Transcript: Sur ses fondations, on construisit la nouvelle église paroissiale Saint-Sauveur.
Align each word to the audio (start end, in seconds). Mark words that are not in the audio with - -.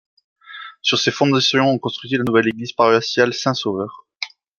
Sur 0.81 0.97
ses 0.97 1.11
fondations, 1.11 1.69
on 1.69 1.77
construisit 1.77 2.17
la 2.17 2.23
nouvelle 2.23 2.47
église 2.47 2.73
paroissiale 2.73 3.35
Saint-Sauveur. 3.35 4.07